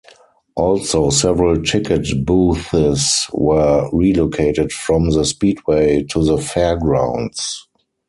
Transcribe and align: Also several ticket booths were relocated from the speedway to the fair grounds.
Also 0.55 1.11
several 1.11 1.61
ticket 1.61 2.07
booths 2.25 3.29
were 3.33 3.87
relocated 3.93 4.71
from 4.71 5.11
the 5.11 5.23
speedway 5.23 6.01
to 6.01 6.23
the 6.25 6.39
fair 6.39 6.75
grounds. 6.75 7.67